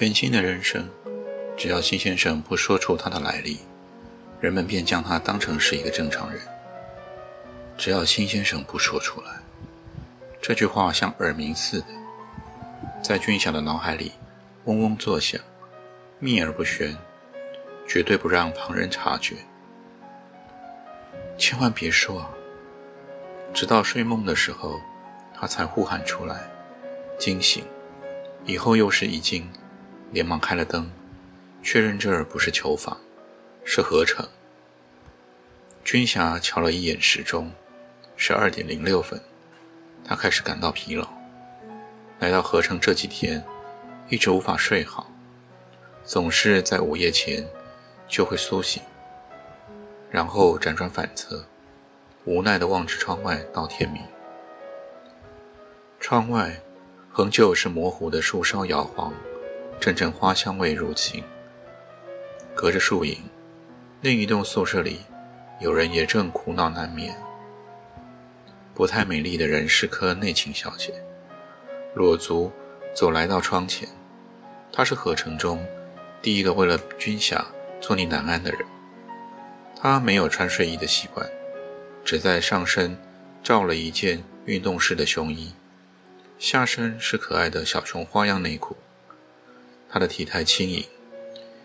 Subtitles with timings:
[0.00, 0.88] 全新的人生，
[1.58, 3.58] 只要新先生不说出他的来历，
[4.40, 6.40] 人们便将他当成是一个正常人。
[7.76, 9.30] 只要新先生不说出来，
[10.40, 11.88] 这句话像耳鸣似的，
[13.02, 14.12] 在俊晓的脑海里
[14.64, 15.38] 嗡嗡作响，
[16.18, 16.96] 秘而不宣，
[17.86, 19.36] 绝对不让旁人察觉。
[21.36, 22.30] 千万别说啊！
[23.52, 24.80] 直到睡梦的时候，
[25.38, 26.50] 他才呼喊出来，
[27.18, 27.62] 惊醒，
[28.46, 29.46] 以后又是一惊。
[30.12, 30.90] 连忙开了灯，
[31.62, 32.96] 确认这儿不是囚房，
[33.64, 34.26] 是合成。
[35.84, 37.50] 军霞瞧了一眼时钟，
[38.16, 39.20] 十二点零六分。
[40.04, 41.06] 他开始感到疲劳。
[42.18, 43.42] 来到合成这几天，
[44.08, 45.10] 一直无法睡好，
[46.04, 47.46] 总是在午夜前
[48.08, 48.82] 就会苏醒，
[50.10, 51.44] 然后辗转反侧，
[52.24, 54.02] 无奈地望着窗外到天明。
[55.98, 56.60] 窗外
[57.16, 59.14] 仍旧是模糊的树梢摇晃。
[59.80, 61.24] 阵阵花香味入侵，
[62.54, 63.16] 隔着树影，
[64.02, 65.00] 另一栋宿舍里，
[65.58, 67.16] 有人也正苦恼难眠。
[68.74, 70.92] 不太美丽的人是科内勤小姐，
[71.94, 72.52] 裸足
[72.94, 73.88] 走来到窗前。
[74.70, 75.64] 她是合成中
[76.20, 77.42] 第一个为了军饷
[77.80, 78.60] 坐立难安的人。
[79.74, 81.26] 她没有穿睡衣的习惯，
[82.04, 82.94] 只在上身
[83.42, 85.54] 罩了一件运动式的胸衣，
[86.38, 88.76] 下身是可爱的小熊花样内裤。
[89.90, 90.84] 她的体态轻盈，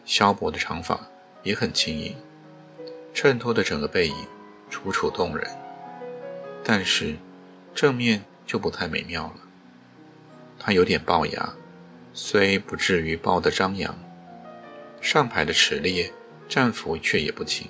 [0.04, 1.00] 削薄的长发
[1.44, 2.16] 也很轻盈，
[3.14, 4.16] 衬托的整个背影
[4.70, 5.48] 楚楚动人。
[6.64, 7.16] 但是
[7.76, 9.36] 正面就不太美妙了。
[10.58, 11.54] 她有点龅牙，
[12.14, 13.96] 虽不至于龅得张扬，
[15.00, 16.12] 上排的齿列
[16.50, 17.68] 战服却也不轻。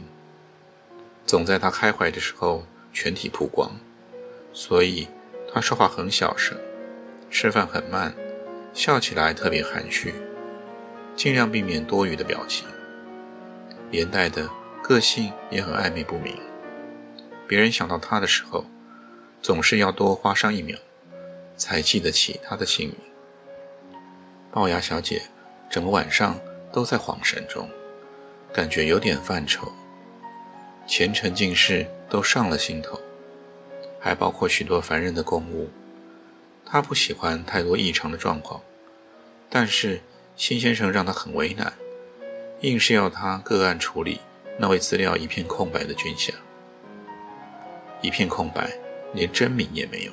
[1.26, 3.70] 总在她开怀的时候全体曝光，
[4.54, 5.10] 所以
[5.54, 6.58] 她说话很小声，
[7.30, 8.16] 吃饭很慢，
[8.74, 10.14] 笑起来特别含蓄。
[11.16, 12.68] 尽量避免多余的表情，
[13.90, 14.50] 连带的
[14.84, 16.38] 个性也很暧昧不明。
[17.48, 18.66] 别人想到他的时候，
[19.42, 20.78] 总是要多花上一秒，
[21.56, 22.98] 才记得起他的姓名。
[24.52, 25.22] 龅牙小姐
[25.70, 26.38] 整个晚上
[26.72, 27.70] 都在恍神中，
[28.54, 29.72] 感觉有点犯愁。
[30.86, 33.00] 前尘尽事都上了心头，
[34.00, 35.70] 还包括许多烦人的公务。
[36.66, 38.62] 她不喜欢太多异常的状况，
[39.50, 40.02] 但是。
[40.36, 41.72] 辛先生让他很为难，
[42.60, 44.20] 硬是要他个案处理
[44.60, 46.32] 那位资料一片空白的军饷，
[48.02, 48.78] 一片空白，
[49.14, 50.12] 连真名也没有。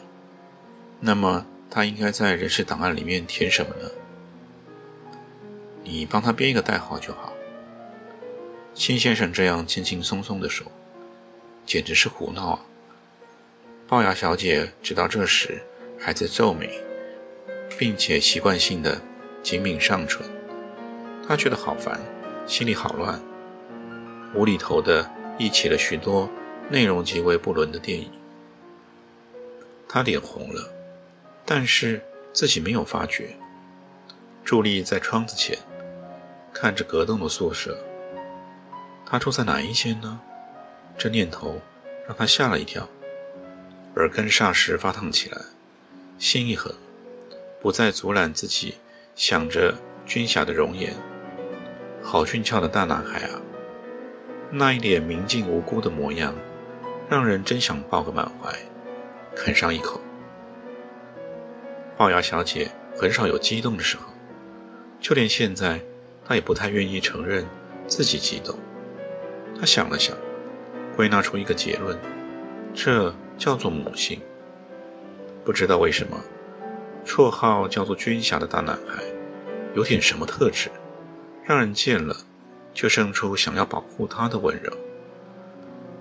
[1.01, 3.91] 那么他应该在人事档案里面填什么呢？
[5.83, 7.33] 你帮他编一个代号就好。
[8.75, 10.65] 辛先生这样轻轻松松地说，
[11.67, 12.61] 简直是胡闹啊！
[13.89, 15.61] 龅牙小姐直到这时
[15.99, 16.71] 还在皱眉，
[17.77, 19.03] 并且习惯性的。
[19.43, 20.25] 紧抿上唇，
[21.27, 22.01] 他觉得好烦，
[22.47, 23.21] 心里好乱，
[24.35, 26.31] 无厘头的忆起了许多
[26.69, 28.09] 内容极为不伦的电影。
[29.89, 30.73] 他脸红了，
[31.45, 32.01] 但是
[32.33, 33.37] 自己没有发觉。
[34.45, 35.59] 伫立在窗子前，
[36.53, 37.77] 看着隔栋的宿舍。
[39.05, 40.21] 他住在哪一间呢？
[40.97, 41.61] 这念头
[42.07, 42.89] 让他吓了一跳，
[43.97, 45.39] 耳根霎时发烫起来，
[46.19, 46.73] 心一横，
[47.61, 48.77] 不再阻拦自己。
[49.15, 49.75] 想着
[50.07, 50.95] 军霞的容颜，
[52.03, 53.41] 好俊俏的大男孩啊！
[54.51, 56.35] 那一脸明净无辜的模样，
[57.11, 58.51] 让人真想抱个满怀，
[59.37, 60.01] 啃上一口。
[61.99, 64.05] 龅牙小姐很少有激动的时候，
[64.99, 65.81] 就连现在，
[66.25, 67.47] 她也不太愿意承认
[67.87, 68.59] 自己激动。
[69.61, 70.17] 她想了想，
[70.97, 71.99] 归纳出一个结论：
[72.75, 74.21] 这叫做母性。
[75.45, 76.19] 不知道为什么。
[77.05, 79.03] 绰号叫做“军霞”的大男孩，
[79.75, 80.71] 有点什么特质，
[81.45, 82.17] 让人见了
[82.73, 84.73] 就生出想要保护他的温柔。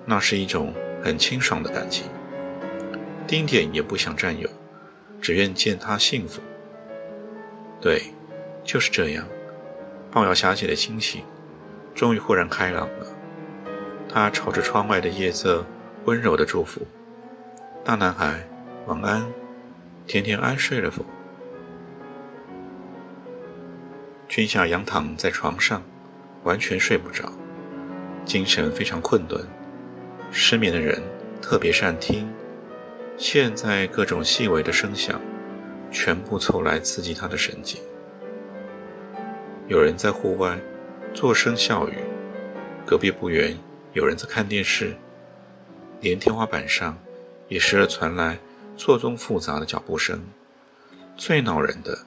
[0.05, 2.05] 那是一种很清爽的感情，
[3.27, 4.49] 丁点也不想占有，
[5.21, 6.41] 只愿见他幸福。
[7.79, 8.13] 对，
[8.63, 9.25] 就是这样。
[10.13, 11.23] 龅牙小姐的心情，
[11.95, 13.07] 终于豁然开朗了。
[14.07, 15.65] 她朝着窗外的夜色
[16.05, 16.81] 温柔的祝福
[17.83, 18.45] ：“大男孩，
[18.87, 19.25] 晚安，
[20.07, 21.05] 甜甜安睡了否？”
[24.27, 25.83] 君夏仰躺在床上，
[26.43, 27.31] 完全睡不着，
[28.25, 29.45] 精神非常困顿。
[30.31, 31.01] 失眠的人
[31.41, 32.31] 特别善听，
[33.17, 35.19] 现在各种细微的声响，
[35.91, 37.81] 全部凑来刺激他的神经。
[39.67, 40.57] 有人在户外
[41.13, 41.97] 作声笑语，
[42.85, 43.57] 隔壁不远。
[43.93, 44.95] 有人在看电视，
[45.99, 46.97] 连天花板上
[47.49, 48.39] 也时而传来
[48.77, 50.21] 错综复杂的脚步声。
[51.15, 52.05] 最恼人的，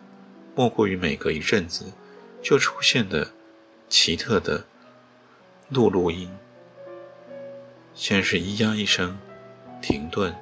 [0.54, 1.92] 莫过于每隔一阵子
[2.42, 3.30] 就出现的
[3.88, 4.64] 奇特的
[5.68, 6.28] 录录音。
[7.94, 9.16] 先是咿呀一声，
[9.80, 10.34] 停顿，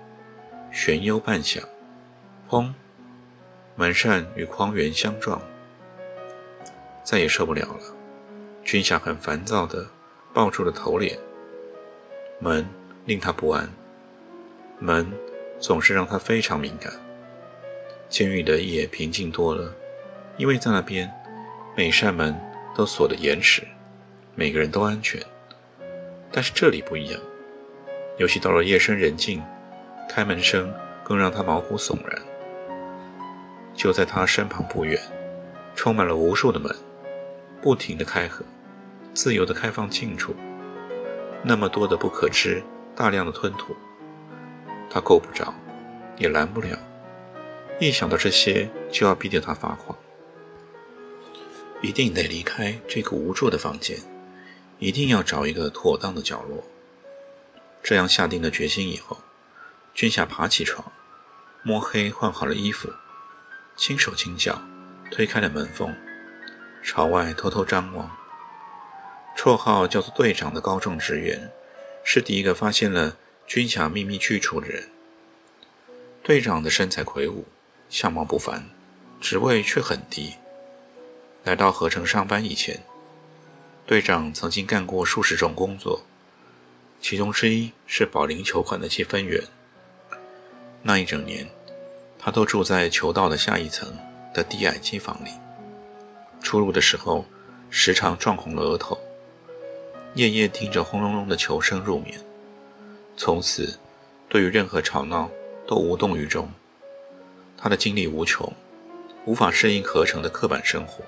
[0.73, 1.63] 悬幽半响，
[2.49, 2.73] 砰，
[3.77, 5.43] 门扇与框垣相撞。
[7.05, 7.97] 再也受不了了，
[8.65, 9.87] 君夏很烦躁地
[10.33, 11.19] 抱住了头脸。
[12.39, 12.67] 门
[13.05, 13.69] 令他不安，
[14.79, 15.13] 门
[15.63, 16.93] 总是让他非常敏感。
[18.09, 19.73] 监狱的夜平静多了，
[20.37, 21.09] 因为在那边，
[21.77, 22.37] 每扇门
[22.75, 23.63] 都锁得严实，
[24.35, 25.23] 每个人都安全。
[26.33, 27.21] 但是这里不一样，
[28.19, 29.41] 尤其到了夜深人静，
[30.11, 30.75] 开门声
[31.05, 32.21] 更让他毛骨悚然。
[33.73, 35.01] 就在他身旁不远，
[35.77, 36.75] 充满了无数的门，
[37.63, 38.45] 不停地开合，
[39.15, 40.35] 自由地开放进出。
[41.45, 42.63] 那么多的不可知，
[42.97, 43.77] 大量的吞吐，
[44.93, 45.55] 他够不着，
[46.19, 46.79] 也拦不了。
[47.81, 49.97] 一想到这些，就要逼得他发狂。
[51.81, 53.99] 一定得离开这个无助的房间，
[54.79, 56.63] 一定要找一个妥当的角落。
[57.83, 59.17] 这样下定了决心以后，
[59.95, 60.93] 君夏爬起床，
[61.63, 62.89] 摸黑换好了衣服，
[63.77, 64.61] 轻手轻脚
[65.11, 65.93] 推开了门缝，
[66.85, 68.11] 朝外偷偷张望。
[69.37, 71.51] 绰号叫做队长的高中职员，
[72.05, 73.17] 是第一个发现了
[73.47, 74.89] 军饷秘密去处的人。
[76.23, 77.45] 队长的身材魁梧，
[77.91, 78.69] 相貌不凡，
[79.21, 80.35] 职位却很低。
[81.45, 82.83] 来到合成上班以前，
[83.85, 86.03] 队长曾经干过数十种工作，
[87.01, 89.43] 其中之一是保龄球馆的积分员。
[90.83, 91.49] 那一整年，
[92.19, 93.93] 他都住在球道的下一层
[94.33, 95.31] 的低矮机房里，
[96.41, 97.27] 出入的时候
[97.69, 98.97] 时常撞红了额头。
[100.15, 102.21] 夜夜听着轰隆隆的球声入眠，
[103.17, 103.79] 从此
[104.29, 105.31] 对于任何吵闹
[105.67, 106.49] 都无动于衷。
[107.57, 108.53] 他的精力无穷，
[109.25, 111.05] 无法适应合成的刻板生活，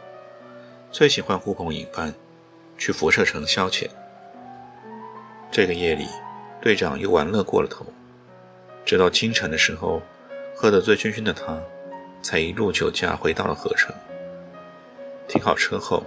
[0.93, 2.15] 最喜欢呼朋引伴
[2.79, 3.89] 去辐射城消遣。
[5.51, 6.07] 这个夜里，
[6.61, 7.85] 队长又玩乐过了头，
[8.85, 10.01] 直到清晨的时候，
[10.55, 11.61] 喝得醉醺醺的他，
[12.23, 13.95] 才一路酒驾回到了合成。
[15.27, 16.05] 停好车后，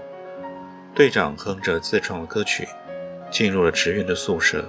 [0.96, 2.68] 队长哼着自创的歌曲。
[3.30, 4.64] 进入了职员的宿舍，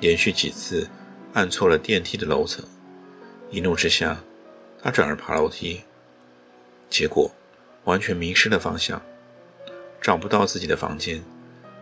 [0.00, 0.88] 连续几次
[1.32, 2.64] 按错了电梯的楼层，
[3.50, 4.18] 一怒之下，
[4.82, 5.82] 他转而爬楼梯，
[6.90, 7.30] 结果
[7.84, 9.00] 完全迷失了方向，
[10.00, 11.22] 找不到自己的房间，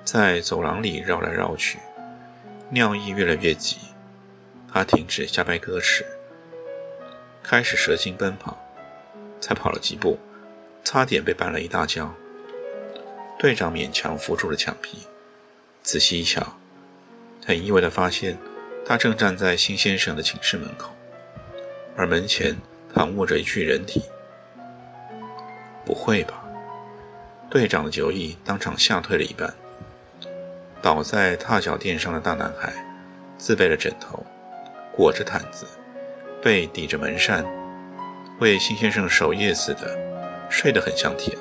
[0.05, 1.79] 在走廊里绕来绕去，
[2.71, 3.79] 尿意越来越急，
[4.73, 6.05] 他停止瞎掰歌词，
[7.43, 8.57] 开始蛇形奔跑，
[9.41, 10.19] 才跑了几步，
[10.85, 12.15] 差点被绊了一大跤，
[13.39, 14.99] 队长勉强扶住了墙壁。
[15.83, 16.59] 仔细一瞧，
[17.47, 18.39] 很意外地发现，
[18.87, 20.91] 他正站在辛先生的寝室门口，
[21.95, 22.57] 而门前
[22.95, 24.03] 躺卧着一具人体。
[25.85, 26.43] 不会吧？
[27.51, 29.53] 队长的酒意当场吓退了一半。
[30.81, 32.73] 倒在踏脚垫上的大男孩，
[33.37, 34.25] 自备了枕头，
[34.95, 35.67] 裹着毯子，
[36.43, 37.45] 背抵着门扇，
[38.41, 39.99] 为辛先生守夜似的，
[40.49, 41.37] 睡得很香甜。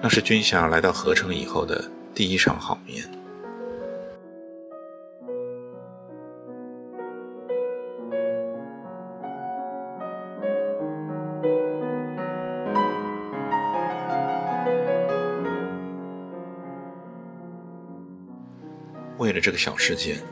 [0.00, 3.08] 那是军霞来到合成以后的第一场好眠。
[19.18, 20.22] 为了这个小事件，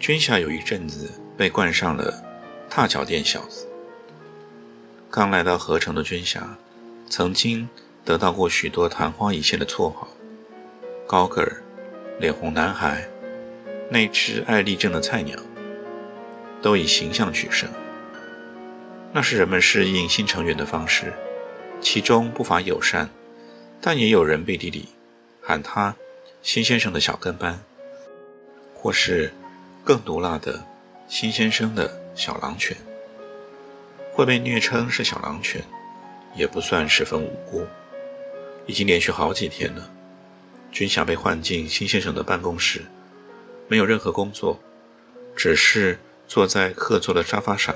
[0.00, 2.24] 君夏有一阵子被冠上了
[2.68, 3.68] “踏脚垫小子”。
[5.10, 6.56] 刚来到合成的君夏，
[7.10, 7.68] 曾经
[8.06, 10.08] 得到过许多昙花一现的绰号：
[11.06, 11.62] 高个儿、
[12.18, 13.06] 脸红男孩、
[13.90, 15.38] 那只爱立正的菜鸟，
[16.62, 17.68] 都以形象取胜。
[19.12, 21.12] 那是人们适应新成员的方式，
[21.82, 23.10] 其中不乏友善，
[23.78, 24.88] 但也有人背地里
[25.42, 25.94] 喊他
[26.40, 27.62] “新先生的小跟班”。
[28.82, 29.32] 或是
[29.84, 30.66] 更毒辣的
[31.06, 32.76] 新先生的小狼犬，
[34.12, 35.62] 会被虐称是小狼犬，
[36.34, 37.64] 也不算十分无辜。
[38.66, 39.88] 已经连续好几天了，
[40.72, 42.82] 军霞被换进辛先生的办公室，
[43.68, 44.58] 没有任何工作，
[45.36, 47.74] 只是坐在客座的沙发上。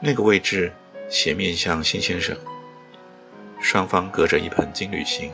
[0.00, 0.72] 那个位置
[1.08, 2.36] 斜面向辛先生，
[3.60, 5.32] 双方隔着一盆金缕杏。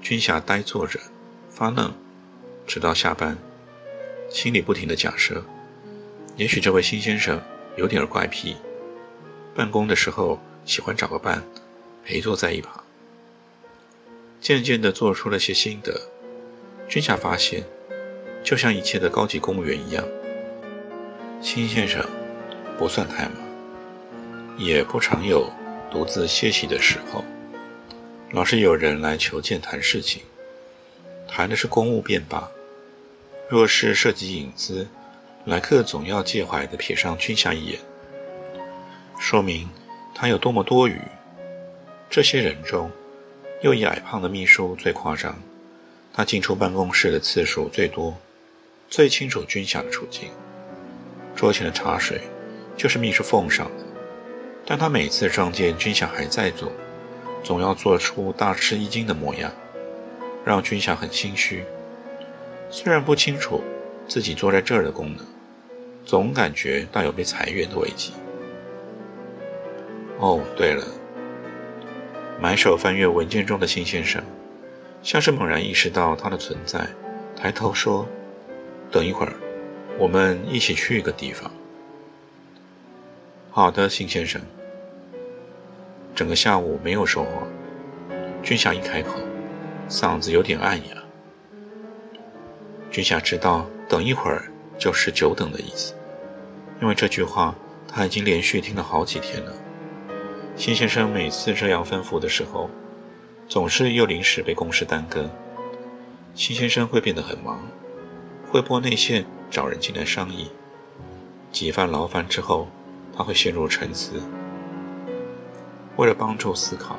[0.00, 0.98] 军霞呆坐着，
[1.48, 1.92] 发愣，
[2.66, 3.38] 直到下班，
[4.32, 5.44] 心里不停的假设：
[6.36, 7.38] 也许这位新先生
[7.76, 8.56] 有点怪癖，
[9.54, 11.44] 办公的时候喜欢找个伴
[12.02, 12.82] 陪坐在一旁。
[14.40, 16.00] 渐渐地做出了些心得，
[16.88, 17.62] 君夏发现，
[18.42, 20.02] 就像一切的高级公务员一样，
[21.42, 22.02] 新先生
[22.78, 23.34] 不算太忙，
[24.56, 25.48] 也不常有
[25.90, 27.22] 独自歇息的时候。
[28.32, 30.22] 老是有人来求见谈事情，
[31.28, 32.50] 谈的是公务便罢；
[33.48, 34.88] 若是涉及隐私，
[35.44, 37.78] 来客总要介怀地瞥上君夏一眼，
[39.18, 39.68] 说明
[40.14, 41.00] 他有多么多余。
[42.08, 42.90] 这些人中，
[43.62, 45.38] 又以矮胖的秘书最夸张，
[46.12, 48.16] 他进出办公室的次数最多，
[48.88, 50.30] 最清楚君夏的处境。
[51.34, 52.20] 桌前的茶水
[52.76, 53.84] 就是秘书奉上的，
[54.66, 56.72] 但他每次撞见君夏还在做。
[57.42, 59.50] 总要做出大吃一惊的模样，
[60.44, 61.64] 让君夏很心虚。
[62.74, 63.62] 虽然不清楚
[64.08, 65.18] 自己坐在这儿的功能，
[66.06, 68.14] 总感觉到有被裁员的危机。
[70.18, 70.82] 哦，对了，
[72.40, 74.24] 埋首翻阅文件中的辛先生，
[75.02, 76.88] 像是猛然意识到他的存在，
[77.36, 78.08] 抬头说
[78.90, 79.34] ：“等一会儿，
[79.98, 81.50] 我们一起去一个地方。”
[83.52, 84.40] 好的，辛先生。
[86.14, 87.46] 整个下午没有说话，
[88.42, 89.18] 君夏一开口，
[89.90, 91.01] 嗓子有点暗哑。
[92.92, 95.94] 君夏知道“等一会儿”就是久等的意思，
[96.78, 97.54] 因为这句话
[97.88, 99.52] 他已经连续听了好几天了。
[100.56, 102.68] 辛先生每次这样吩咐的时候，
[103.48, 105.30] 总是又临时被公事耽搁。
[106.34, 107.66] 辛先生会变得很忙，
[108.50, 110.50] 会拨内线找人进来商议。
[111.50, 112.68] 几番劳烦之后，
[113.16, 114.20] 他会陷入沉思。
[115.96, 116.98] 为了帮助思考，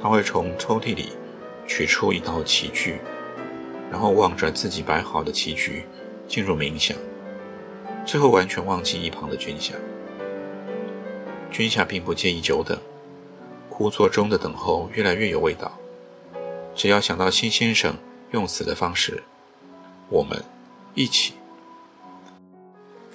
[0.00, 1.10] 他会从抽屉里
[1.66, 3.00] 取出一套棋具，
[3.90, 5.84] 然后望着自己摆好的棋局
[6.28, 6.96] 进入冥想，
[8.06, 9.74] 最后完全忘记一旁的军霞。
[11.50, 12.78] 军霞并不介意久等，
[13.68, 15.72] 枯坐中的等候越来越有味道。
[16.74, 17.96] 只要想到辛先生
[18.30, 19.22] 用死的方式，
[20.08, 20.42] 我们
[20.94, 21.34] 一起。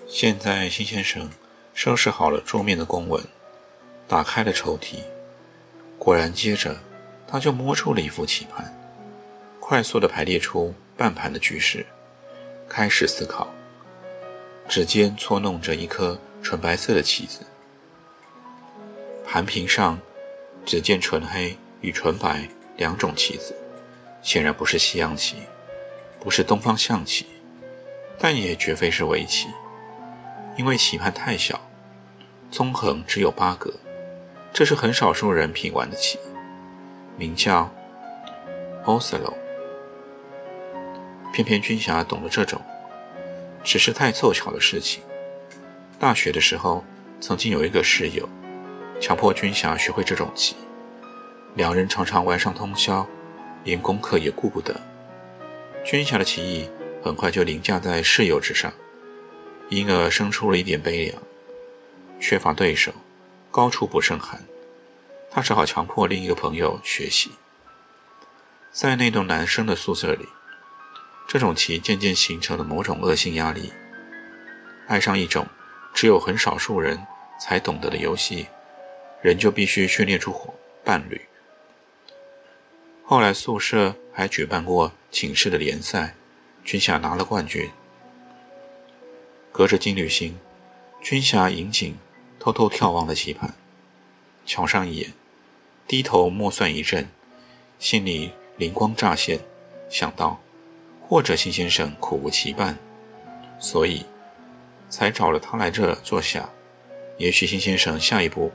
[0.08, 1.29] 现在，辛先生
[1.74, 3.24] 收拾好了桌面的公文。
[4.08, 4.98] 打开了抽屉，
[5.98, 6.75] 果然，接着
[7.27, 8.72] 他就摸出了一副棋盘，
[9.68, 11.84] 快速地排列出半盘的局势，
[12.70, 13.52] 开始思考。
[14.70, 17.40] 指尖搓弄着一颗纯白色的棋子，
[19.26, 20.00] 盘屏上
[20.68, 23.56] 只见纯黑与纯白两种棋子，
[24.22, 25.38] 显然不是西洋棋，
[26.20, 27.26] 不是东方象棋，
[28.20, 29.48] 但也绝非是围棋，
[30.58, 31.60] 因为棋盘太小，
[32.52, 33.74] 纵横只有八格。
[34.54, 36.20] 这是很少数人品玩的棋，
[37.18, 37.74] 名叫
[38.86, 39.34] Othello。
[41.36, 42.62] 偏偏军霞懂得这种，
[43.62, 45.04] 只是太凑巧的事情。
[46.00, 46.82] 大学的时候，
[47.20, 48.30] 曾经有一个室友，
[49.01, 50.56] 强迫军霞学会这种棋，
[51.56, 53.06] 两人常常玩上通宵，
[53.65, 54.80] 连功课也顾不得。
[55.84, 56.70] 军霞的棋艺
[57.04, 58.72] 很快就凌驾在室友之上，
[59.68, 61.22] 因而生出了一点悲凉，
[62.18, 62.94] 缺乏对手。
[63.51, 64.42] 高处不胜寒，
[65.30, 67.32] 他只好强迫另一个朋友学习。
[68.72, 70.25] 在那栋男生的宿舍里，
[71.27, 73.72] 这种棋渐渐形成了某种恶性压力。
[74.88, 75.48] 爱上一种
[75.94, 77.05] 只有很少数人
[77.39, 78.48] 才懂得的游戏，
[79.22, 80.53] 人就必须训练出伙
[80.84, 81.22] 伴侣。
[83.03, 86.15] 后来宿舍还举办过寝室的联赛，
[86.63, 87.70] 军霞拿了冠军。
[89.51, 90.38] 隔着金缕星，
[91.01, 91.98] 军霞引颈。
[92.38, 93.55] 偷偷眺望了棋盘，
[94.46, 95.13] 瞧上一眼，
[95.88, 97.10] 低头默算一阵，
[97.79, 99.39] 心里灵光乍现，
[99.89, 100.39] 想到，
[101.08, 102.78] 或者辛先生苦无棋伴，
[103.60, 104.06] 所以
[104.90, 106.50] 才找了他来这坐下。
[107.18, 108.52] 也许辛先生下一步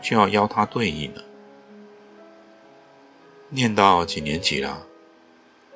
[0.00, 1.20] 就要邀他对弈呢。
[3.48, 4.86] 念到几年级了？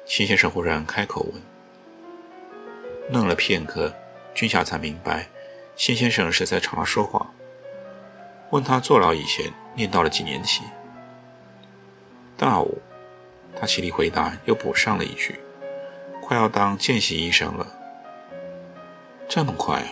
[0.06, 1.42] 辛先生忽然开口问。
[3.10, 3.92] 愣了片刻，
[4.34, 5.28] 君霞才明白，
[5.76, 7.30] 辛先生是在朝他说话。
[8.50, 10.62] 问他坐牢以前念到了几年级？
[12.36, 12.80] 大五。
[13.56, 15.38] 他起立回答，又补上了一句
[16.26, 17.66] ：“快要当见习医生了。”
[19.28, 19.88] 这么快啊！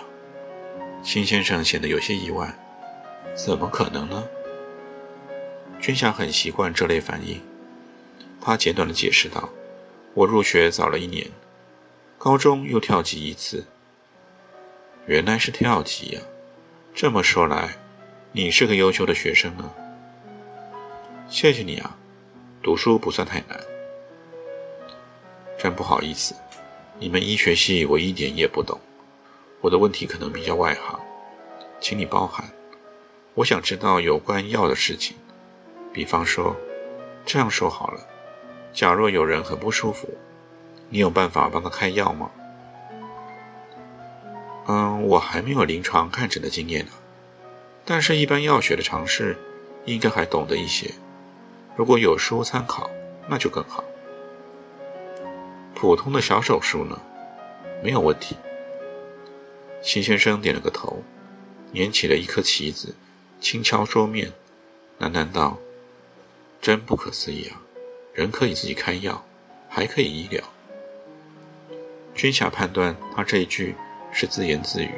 [1.02, 2.52] 辛先生显得有些意外。
[3.34, 4.24] 怎么可能呢？
[5.80, 7.40] 君霞很习惯这类反应，
[8.40, 9.48] 他简短的解释道
[10.14, 11.28] ：“我入学早了一年，
[12.18, 13.66] 高中又跳级一次。
[15.06, 16.20] 原来是跳级呀！
[16.94, 17.76] 这么说来，
[18.32, 19.72] 你是个优秀的学生啊。
[21.26, 21.96] 谢谢你啊，
[22.62, 23.71] 读书不算太难。
[25.62, 26.34] 真不好意思，
[26.98, 28.80] 你们医学系我一点也不懂，
[29.60, 30.98] 我的问题可能比较外行，
[31.80, 32.44] 请你包涵。
[33.34, 35.16] 我想知道有关药的事情，
[35.92, 36.56] 比方说，
[37.24, 38.00] 这样说好了。
[38.72, 40.08] 假若有人很不舒服，
[40.88, 42.28] 你有办法帮他开药吗？
[44.66, 46.90] 嗯，我还没有临床看诊的经验呢，
[47.84, 49.38] 但是，一般药学的常识
[49.84, 50.90] 应该还懂得一些。
[51.76, 52.90] 如果有书参考，
[53.28, 53.84] 那就更好。
[55.82, 56.96] 普通的小手术呢，
[57.82, 58.36] 没有问题。
[59.82, 61.02] 秦先生点了个头，
[61.72, 62.94] 捻起了一颗棋子，
[63.40, 64.32] 轻敲桌面，
[65.00, 65.58] 喃喃道
[66.62, 67.60] ：“真不可思议啊！”
[68.14, 69.24] 人可以自己开药，
[69.68, 70.40] 还可以医疗。
[72.14, 73.74] 君夏判断他这一句
[74.12, 74.94] 是自言自语，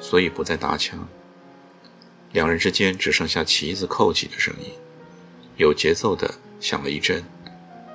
[0.00, 1.08] 所以不再搭腔。
[2.32, 4.72] 两人之间只剩下旗子扣起的声音，
[5.58, 7.22] 有节奏的响了一阵，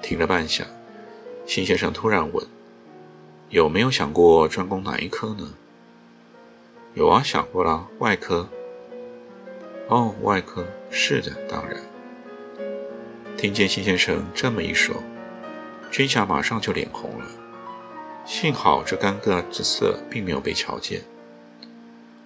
[0.02, 0.66] 停了半下。
[1.50, 2.46] 辛先生突然问
[3.50, 5.56] ：“有没有想过专攻哪一科呢
[6.94, 8.48] ？”“有啊，想过了，外科。
[9.90, 11.76] ”“哦，外科，是的，当然。”
[13.36, 14.96] 听见辛先生这么一说，
[15.90, 17.26] 君夏马上就脸红了。
[18.28, 21.02] 幸好这尴尬之色并没有被瞧见。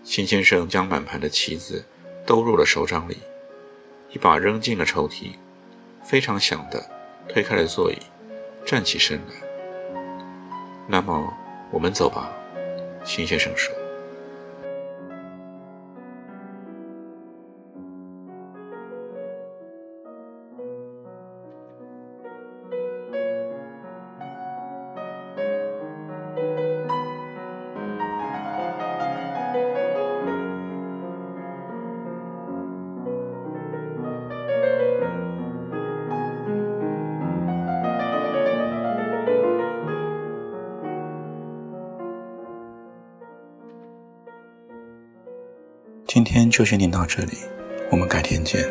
[0.04, 1.86] 辛先生将满盘的棋子
[2.26, 3.20] 都入了手掌里，
[4.12, 5.32] 一把扔进了抽屉，
[6.04, 6.86] 非常响的
[7.30, 7.98] 推开了座椅，
[8.66, 9.34] 站起身来。
[10.88, 11.34] 那么
[11.72, 12.30] 我们走吧，
[13.06, 13.74] 秦先生说。
[46.14, 47.40] 今天就先念到这里，
[47.90, 48.64] 我们改天见。